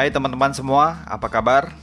[0.00, 1.76] Hai teman-teman semua, apa kabar?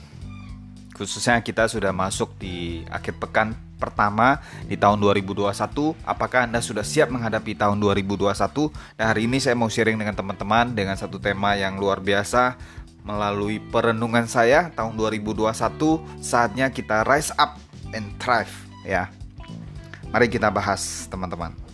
[0.98, 5.54] Khususnya kita sudah masuk di akhir pekan pertama di tahun 2021.
[6.02, 8.74] Apakah Anda sudah siap menghadapi tahun 2021?
[8.98, 12.58] Dan hari ini saya mau sharing dengan teman-teman dengan satu tema yang luar biasa
[13.06, 15.54] melalui perenungan saya tahun 2021
[16.18, 17.62] saatnya kita rise up
[17.94, 18.50] and thrive
[18.82, 19.14] ya.
[20.10, 21.67] Mari kita bahas teman-teman.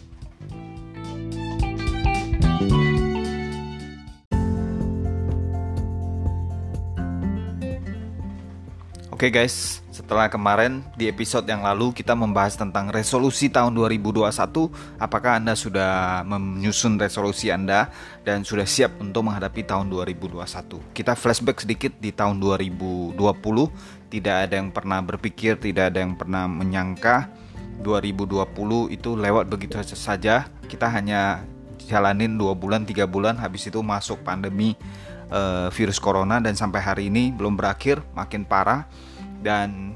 [9.23, 14.19] Oke okay guys, setelah kemarin di episode yang lalu kita membahas tentang resolusi tahun 2021,
[14.99, 17.87] apakah Anda sudah menyusun resolusi Anda
[18.27, 20.43] dan sudah siap untuk menghadapi tahun 2021?
[20.91, 23.15] Kita flashback sedikit di tahun 2020,
[24.11, 27.31] tidak ada yang pernah berpikir, tidak ada yang pernah menyangka
[27.79, 30.51] 2020 itu lewat begitu saja.
[30.67, 31.47] Kita hanya
[31.87, 34.75] jalanin 2 bulan, 3 bulan habis itu masuk pandemi
[35.31, 36.43] uh, virus corona.
[36.43, 39.12] Dan sampai hari ini belum berakhir, makin parah
[39.43, 39.93] dan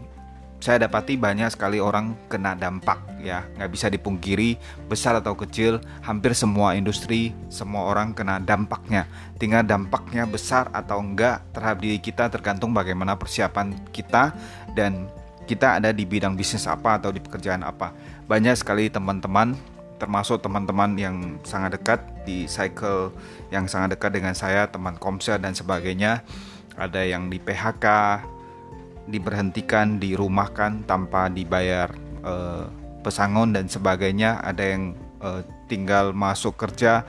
[0.58, 3.45] saya dapati banyak sekali orang kena dampak ya.
[3.58, 4.58] Nggak bisa dipungkiri
[4.89, 9.06] besar atau kecil hampir semua industri semua orang kena dampaknya.
[9.38, 14.34] Tinggal dampaknya besar atau enggak terhadap diri kita tergantung bagaimana persiapan kita
[14.73, 15.06] dan
[15.48, 17.94] kita ada di bidang bisnis apa atau di pekerjaan apa.
[18.26, 19.56] Banyak sekali teman-teman
[19.98, 23.14] termasuk teman-teman yang sangat dekat di cycle
[23.50, 26.26] yang sangat dekat dengan saya teman komsel dan sebagainya.
[26.78, 27.86] Ada yang di PHK
[29.08, 31.90] diberhentikan, dirumahkan tanpa dibayar
[32.22, 32.68] uh,
[33.02, 34.44] pesangon dan sebagainya.
[34.44, 34.84] Ada yang
[35.24, 35.42] uh,
[35.72, 37.08] tinggal masuk kerja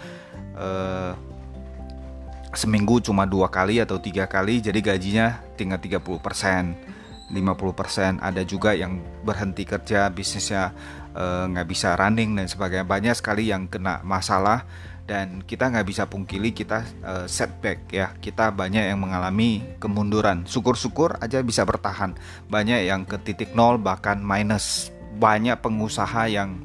[0.54, 1.12] uh,
[2.54, 6.64] seminggu cuma dua kali atau tiga kali, jadi gajinya tinggal 30 persen.
[7.28, 10.72] 50% ada juga yang berhenti kerja bisnisnya
[11.52, 14.64] nggak uh, bisa running dan sebagainya banyak sekali yang kena masalah
[15.08, 18.12] dan kita nggak bisa pungkili kita uh, setback ya.
[18.20, 20.44] Kita banyak yang mengalami kemunduran.
[20.44, 22.12] Syukur-syukur aja bisa bertahan.
[22.52, 24.92] Banyak yang ke titik nol bahkan minus.
[25.16, 26.60] Banyak pengusaha yang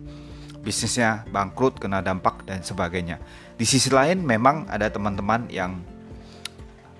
[0.59, 3.23] bisnisnya bangkrut kena dampak dan sebagainya.
[3.55, 5.79] Di sisi lain memang ada teman-teman yang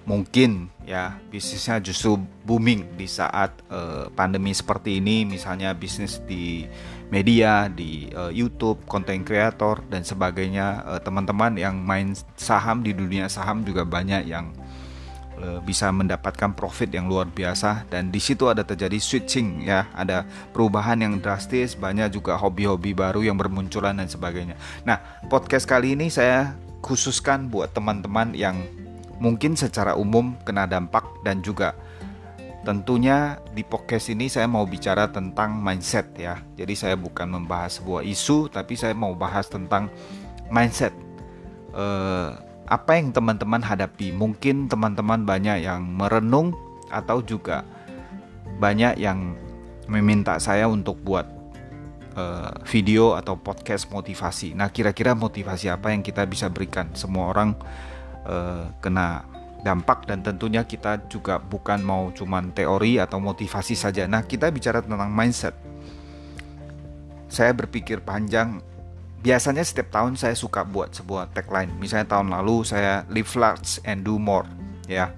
[0.04, 1.18] mungkin ya.
[1.32, 5.24] bisnisnya justru booming di saat uh, pandemi seperti ini.
[5.24, 6.68] Misalnya bisnis di
[7.10, 10.84] media di uh, YouTube konten kreator dan sebagainya.
[10.84, 14.52] Uh, teman-teman yang main saham di dunia saham juga banyak yang
[15.40, 17.88] uh, bisa mendapatkan profit yang luar biasa.
[17.88, 19.88] Dan di situ ada terjadi switching ya.
[19.96, 24.60] Ada perubahan yang drastis banyak juga hobi-hobi baru yang bermunculan dan sebagainya.
[24.84, 25.00] Nah
[25.32, 28.60] podcast kali ini saya khususkan buat teman-teman yang
[29.22, 31.78] mungkin secara umum kena dampak dan juga
[32.64, 36.40] tentunya di podcast ini saya mau bicara tentang mindset ya.
[36.56, 39.92] Jadi saya bukan membahas sebuah isu tapi saya mau bahas tentang
[40.48, 40.96] mindset.
[41.76, 42.40] Uh,
[42.72, 44.16] apa yang teman-teman hadapi?
[44.16, 46.56] Mungkin teman-teman banyak yang merenung
[46.88, 47.68] atau juga
[48.58, 49.36] banyak yang
[49.92, 51.28] meminta saya untuk buat
[52.16, 54.56] uh, video atau podcast motivasi.
[54.56, 56.94] Nah, kira-kira motivasi apa yang kita bisa berikan?
[56.96, 57.58] Semua orang
[58.28, 59.24] uh, kena
[59.64, 64.04] dampak dan tentunya kita juga bukan mau cuman teori atau motivasi saja.
[64.06, 65.56] Nah, kita bicara tentang mindset.
[67.32, 68.60] Saya berpikir panjang.
[69.24, 71.72] Biasanya setiap tahun saya suka buat sebuah tagline.
[71.80, 74.44] Misalnya tahun lalu saya live large and do more,
[74.84, 75.16] ya.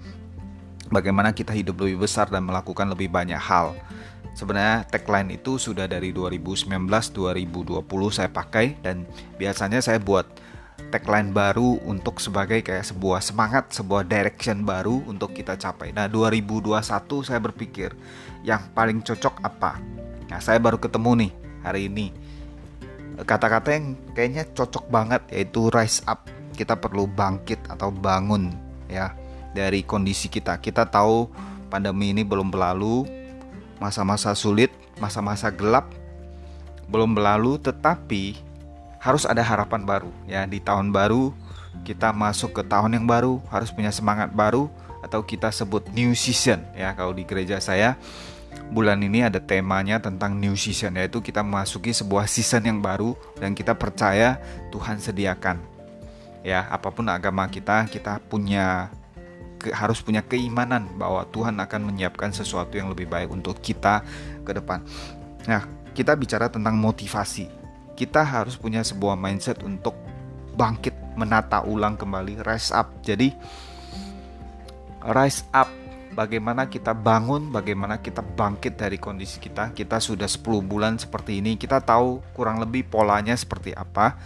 [0.94, 3.74] Bagaimana kita hidup lebih besar dan melakukan lebih banyak hal.
[4.38, 7.82] Sebenarnya tagline itu sudah dari 2019 2020
[8.14, 9.10] saya pakai dan
[9.42, 10.30] biasanya saya buat
[10.94, 15.92] tagline baru untuk sebagai kayak sebuah semangat, sebuah direction baru untuk kita capai.
[15.92, 16.72] Nah, 2021
[17.26, 17.92] saya berpikir
[18.46, 19.82] yang paling cocok apa?
[20.30, 21.32] Nah, saya baru ketemu nih
[21.66, 22.08] hari ini.
[23.16, 26.28] Kata-kata yang kayaknya cocok banget yaitu rise up.
[26.56, 28.52] Kita perlu bangkit atau bangun
[28.88, 29.12] ya
[29.52, 30.60] dari kondisi kita.
[30.60, 31.28] Kita tahu
[31.68, 33.08] pandemi ini belum berlalu,
[33.80, 35.92] masa-masa sulit, masa-masa gelap
[36.86, 38.38] belum berlalu, tetapi
[39.06, 40.50] harus ada harapan baru ya.
[40.50, 41.30] Di tahun baru
[41.86, 44.66] kita masuk ke tahun yang baru harus punya semangat baru
[45.06, 48.02] atau kita sebut new season ya kalau di gereja saya.
[48.66, 53.54] Bulan ini ada temanya tentang new season yaitu kita memasuki sebuah season yang baru dan
[53.54, 54.42] kita percaya
[54.74, 55.62] Tuhan sediakan.
[56.42, 58.90] Ya apa pun agama kita kita punya
[59.62, 64.02] ke, harus punya keimanan bahwa Tuhan akan menyiapkan sesuatu yang lebih baik untuk kita
[64.42, 64.82] ke depan.
[65.46, 65.62] Nah
[65.94, 67.65] kita bicara tentang motivasi
[67.96, 69.96] kita harus punya sebuah mindset untuk
[70.56, 72.92] bangkit menata ulang kembali rise up.
[73.02, 73.32] Jadi
[75.08, 75.72] rise up
[76.16, 79.72] bagaimana kita bangun bagaimana kita bangkit dari kondisi kita.
[79.72, 84.20] Kita sudah 10 bulan seperti ini kita tahu kurang lebih polanya seperti apa.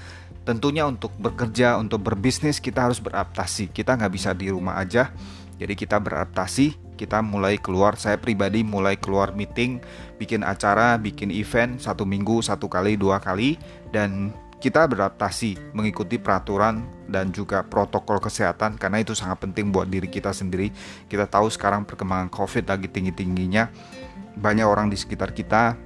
[0.46, 3.70] Tentunya untuk bekerja untuk berbisnis kita harus beradaptasi.
[3.70, 5.14] Kita nggak bisa di rumah aja
[5.60, 7.96] Jadi kita beradaptasi, kita mulai keluar.
[7.96, 9.80] Saya pribadi mulai keluar meeting,
[10.20, 13.56] bikin acara, bikin event satu minggu satu kali, dua kali,
[13.96, 20.12] dan kita beradaptasi mengikuti peraturan dan juga protokol kesehatan karena itu sangat penting buat diri
[20.12, 20.76] kita sendiri.
[21.08, 23.72] Kita tahu sekarang perkembangan COVID lagi tinggi-tingginya.
[24.36, 25.80] Banyak orang di sekitar kita,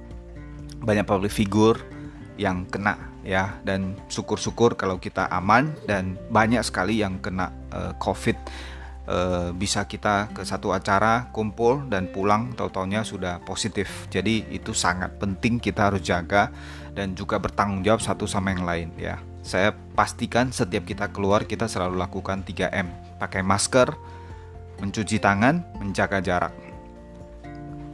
[0.82, 1.78] banyak public figure
[2.34, 8.36] yang kena ya dan syukur-syukur kalau kita aman dan banyak sekali yang kena uh, COVID
[9.08, 14.08] e, bisa kita ke satu acara kumpul dan pulang tahu-taunya sudah positif.
[14.08, 16.50] Jadi itu sangat penting kita harus jaga
[16.92, 19.20] dan juga bertanggung jawab satu sama yang lain ya.
[19.44, 22.88] Saya pastikan setiap kita keluar kita selalu lakukan 3M.
[23.20, 23.92] Pakai masker,
[24.80, 26.54] mencuci tangan, menjaga jarak.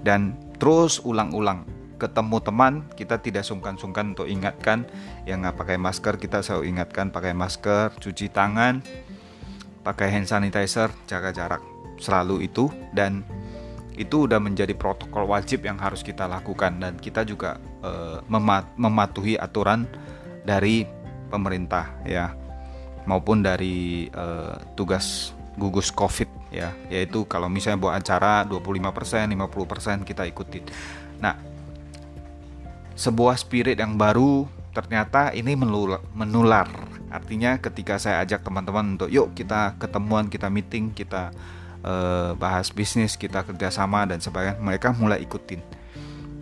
[0.00, 1.66] Dan terus ulang-ulang
[2.00, 4.88] ketemu teman kita tidak sungkan-sungkan untuk ingatkan
[5.28, 8.80] yang nggak pakai masker kita selalu ingatkan pakai masker cuci tangan
[9.80, 11.62] pakai hand sanitizer, jaga jarak
[12.00, 13.24] selalu itu dan
[14.00, 16.80] itu udah menjadi protokol wajib yang harus kita lakukan.
[16.80, 18.24] Dan kita juga uh,
[18.80, 19.84] mematuhi aturan
[20.44, 20.88] dari
[21.28, 22.32] pemerintah ya
[23.04, 30.26] maupun dari uh, tugas gugus covid ya yaitu kalau misalnya buat acara 25% 50% kita
[30.26, 30.64] ikutin.
[31.22, 31.36] Nah
[32.96, 34.44] sebuah spirit yang baru
[34.74, 36.68] ternyata ini menular
[37.10, 41.34] Artinya ketika saya ajak teman-teman untuk yuk kita ketemuan, kita meeting, kita
[41.82, 45.60] uh, bahas bisnis, kita kerjasama dan sebagainya, mereka mulai ikutin.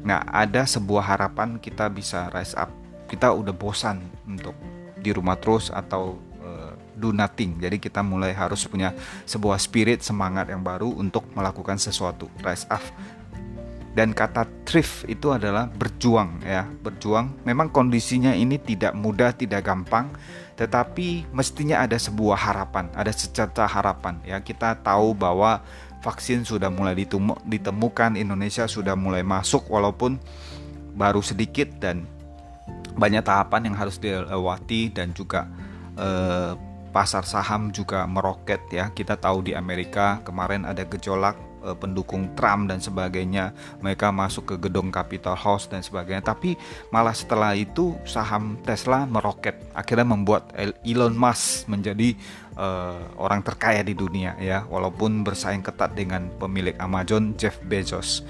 [0.05, 2.71] Nah ada sebuah harapan kita bisa rise up.
[3.09, 4.53] Kita udah bosan untuk
[5.01, 7.57] di rumah terus atau uh, do nothing.
[7.57, 8.93] Jadi kita mulai harus punya
[9.25, 12.85] sebuah spirit semangat yang baru untuk melakukan sesuatu, rise up
[13.99, 20.15] dan kata thrift itu adalah berjuang ya berjuang memang kondisinya ini tidak mudah tidak gampang
[20.59, 24.43] tetapi mestinya ada sebuah harapan ada secerca harapan ya.
[24.43, 25.63] Kita tahu bahwa
[26.03, 26.99] vaksin sudah mulai
[27.47, 30.19] ditemukan Indonesia sudah mulai masuk walaupun
[30.99, 32.11] baru sedikit dan
[32.99, 35.47] banyak tahapan yang harus dilewati dan juga
[35.95, 36.59] eh,
[36.91, 38.91] pasar saham juga meroket ya.
[38.91, 43.53] Kita tahu di Amerika kemarin ada gejolak uh, pendukung Trump dan sebagainya
[43.83, 46.23] mereka masuk ke gedung Capitol House dan sebagainya.
[46.23, 46.55] Tapi
[46.95, 50.51] malah setelah itu saham Tesla meroket akhirnya membuat
[50.83, 52.15] Elon Musk menjadi
[52.55, 54.65] uh, orang terkaya di dunia ya.
[54.69, 58.23] Walaupun bersaing ketat dengan pemilik Amazon Jeff Bezos.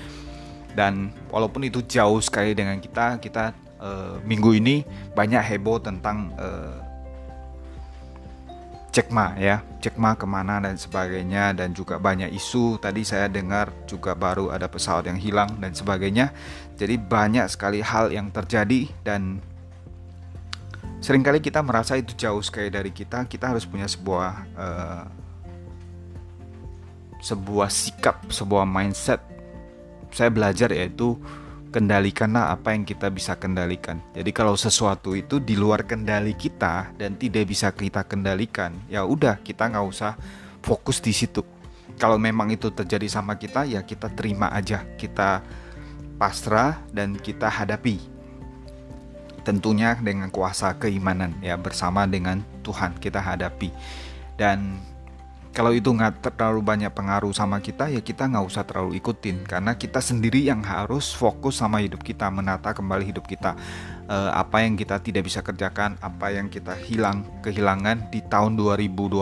[0.73, 3.51] Dan walaupun itu jauh sekali dengan kita kita
[3.83, 4.87] uh, minggu ini
[5.17, 6.88] banyak heboh tentang uh,
[8.89, 12.83] Jack Ma ya Jack Ma ke mana dan sebagainya dan juga banyak isu.
[12.83, 16.35] Tadi saya dengar juga baru ada pesawat yang hilang dan sebagainya.
[16.75, 19.39] Jadi banyak sekali hal yang terjadi dan
[20.99, 23.23] sering kali kita merasa itu jauh sekali dari kita.
[23.31, 25.05] Kita harus punya sebuah uh,
[27.23, 29.23] sebuah sikap sebuah mindset.
[30.11, 31.15] Saya belajar yaitu
[31.79, 34.03] kendalikanlah apa yang kita bisa kendalikan.
[34.11, 39.39] Jadi kalau sesuatu itu di luar kendali kita dan tidak bisa kita kendalikan, ya udah
[39.47, 40.19] kita nggak usah
[40.59, 41.47] fokus di situ.
[41.95, 45.47] Kalau memang itu terjadi sama kita, ya kita terima aja, kita
[46.19, 48.03] pasrah dan kita hadapi.
[49.47, 53.71] Tentunya dengan kuasa keimanan ya bersama dengan Tuhan kita hadapi.
[54.35, 54.83] Dan
[55.59, 59.43] kalau itu nggak terlalu banyak pengaruh sama kita ya kita nggak usah terlalu ikutin.
[59.43, 63.59] Karena kita sendiri yang harus fokus sama hidup kita menata kembali hidup kita.
[64.07, 69.19] E, apa yang kita tidak bisa kerjakan apa yang kita hilang kehilangan di tahun 2020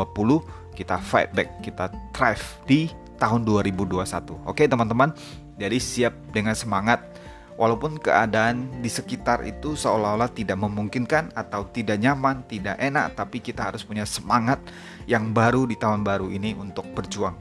[0.77, 3.97] kita fight back kita thrive di tahun 2021
[4.45, 5.17] oke teman-teman?
[5.57, 7.01] Jadi siap dengan semangat
[7.57, 13.73] walaupun keadaan di sekitar itu seolah-olah tidak memungkinkan atau tidak nyaman, tidak enak, tapi kita
[13.73, 14.61] harus punya semangat
[15.09, 17.37] yang baru di tahun baru ini untuk berjuang,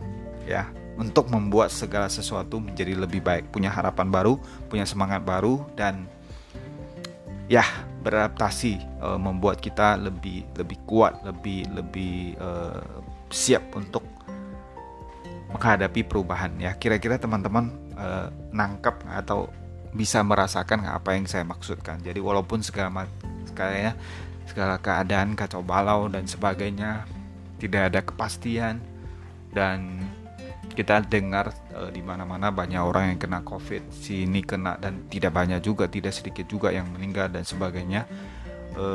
[0.48, 4.40] ya, untuk membuat segala sesuatu menjadi lebih baik, punya harapan baru,
[4.72, 6.08] punya semangat baru dan
[7.46, 7.62] ya
[8.02, 12.50] beradaptasi e, membuat kita lebih lebih kuat, lebih lebih e,
[13.30, 14.02] siap untuk
[15.52, 16.74] menghadapi perubahan ya.
[16.80, 18.08] Kira-kira teman-teman e,
[18.56, 19.52] nangkep atau
[19.96, 22.04] bisa merasakan apa yang saya maksudkan.
[22.04, 23.08] Jadi walaupun segala
[23.48, 23.96] segala
[24.46, 27.08] segala keadaan kacau balau dan sebagainya
[27.58, 28.84] tidak ada kepastian
[29.56, 30.04] dan
[30.76, 35.64] kita dengar e, di mana-mana banyak orang yang kena covid sini kena dan tidak banyak
[35.64, 38.04] juga tidak sedikit juga yang meninggal dan sebagainya
[38.76, 38.86] e,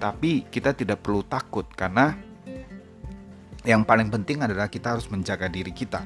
[0.00, 2.16] tapi kita tidak perlu takut karena
[3.60, 6.00] yang paling penting adalah kita harus menjaga diri kita.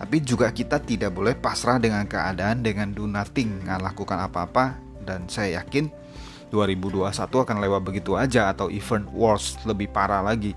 [0.00, 4.80] Tapi juga kita tidak boleh pasrah dengan keadaan dengan do nothing, nggak lakukan apa-apa.
[5.04, 5.92] Dan saya yakin
[6.48, 7.12] 2021
[7.44, 10.56] akan lewat begitu aja atau even worse lebih parah lagi.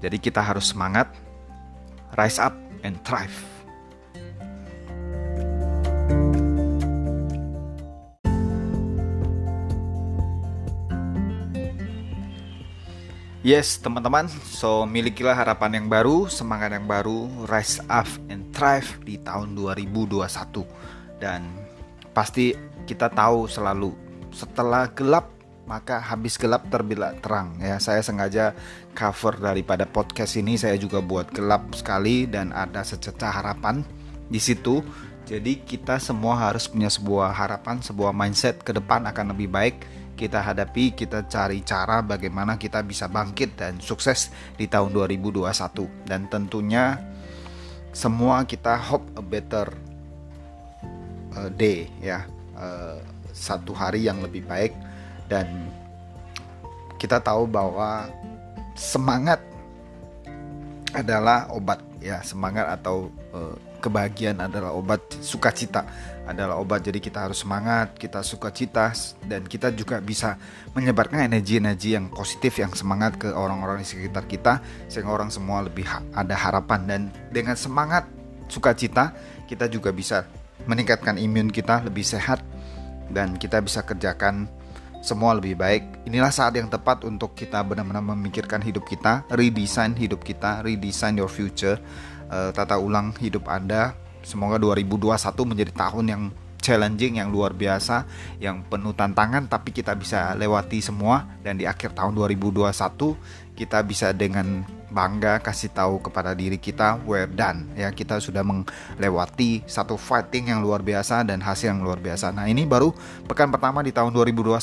[0.00, 1.12] Jadi kita harus semangat,
[2.16, 3.59] rise up and thrive.
[13.40, 19.16] Yes, teman-teman, so milikilah harapan yang baru, semangat yang baru, rise up and thrive di
[19.16, 20.28] tahun 2021.
[21.16, 21.48] Dan
[22.12, 22.52] pasti
[22.84, 23.96] kita tahu selalu
[24.28, 25.32] setelah gelap
[25.64, 27.80] maka habis gelap terbila terang ya.
[27.80, 28.52] Saya sengaja
[28.92, 33.80] cover daripada podcast ini saya juga buat gelap sekali dan ada secerca harapan
[34.28, 34.84] di situ.
[35.24, 39.80] Jadi kita semua harus punya sebuah harapan sebuah mindset ke depan akan lebih baik
[40.20, 44.28] kita hadapi kita cari cara bagaimana kita bisa bangkit dan sukses
[44.60, 45.48] di tahun 2021
[46.04, 47.00] dan tentunya
[47.90, 49.66] semua kita hope a better
[51.34, 52.26] uh, day ya.
[52.54, 52.98] Uh,
[53.30, 54.74] satu hari yang lebih baik.
[55.30, 55.70] Dan
[56.98, 58.10] kita tahu bahwa
[58.74, 59.42] semangat
[60.94, 62.22] adalah obat ya.
[62.22, 65.82] Semangat atau uh, kebahagiaan adalah obat sukacita
[66.30, 66.86] adalah obat.
[66.86, 68.94] Jadi kita harus semangat kita sukacita
[69.26, 70.38] dan kita juga bisa
[70.76, 75.88] menyebarkan energi-energi yang positif yang semangat ke orang-orang di sekitar kita sehingga orang semua lebih
[76.14, 76.80] ada harapan.
[76.86, 77.00] Dan
[77.34, 78.06] dengan semangat
[78.46, 79.10] sukacita
[79.50, 80.28] kita juga bisa
[80.68, 82.38] meningkatkan imun kita lebih sehat
[83.10, 84.46] dan kita bisa kerjakan
[85.00, 86.04] semua lebih baik.
[86.08, 91.28] Inilah saat yang tepat untuk kita benar-benar memikirkan hidup kita, redesign hidup kita, redesign your
[91.28, 91.80] future,
[92.28, 93.96] uh, tata ulang hidup Anda.
[94.20, 95.16] Semoga 2021
[95.48, 96.22] menjadi tahun yang
[96.60, 98.04] challenging, yang luar biasa,
[98.36, 102.68] yang penuh tantangan, tapi kita bisa lewati semua dan di akhir tahun 2021
[103.56, 109.62] kita bisa dengan bangga kasih tahu kepada diri kita we're done ya kita sudah melewati
[109.64, 112.34] satu fighting yang luar biasa dan hasil yang luar biasa.
[112.34, 112.90] Nah ini baru
[113.24, 114.58] pekan pertama di tahun 2021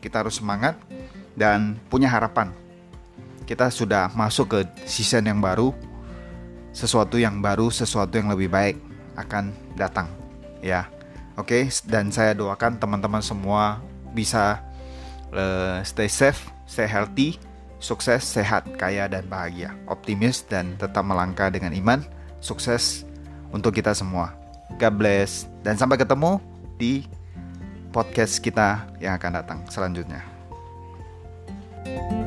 [0.00, 0.78] kita harus semangat
[1.34, 2.54] dan punya harapan.
[3.44, 5.74] Kita sudah masuk ke season yang baru
[6.74, 8.76] sesuatu yang baru sesuatu yang lebih baik
[9.18, 10.08] akan datang
[10.62, 10.88] ya.
[11.34, 13.82] Oke dan saya doakan teman-teman semua
[14.14, 14.62] bisa
[15.34, 17.36] uh, stay safe stay healthy
[17.84, 19.76] Sukses, sehat, kaya, dan bahagia.
[19.84, 22.00] Optimis dan tetap melangkah dengan iman.
[22.40, 23.04] Sukses
[23.52, 24.32] untuk kita semua.
[24.80, 25.44] God bless.
[25.60, 26.40] Dan sampai ketemu
[26.80, 27.04] di
[27.92, 30.24] podcast kita yang akan datang selanjutnya.
[31.84, 32.23] thank you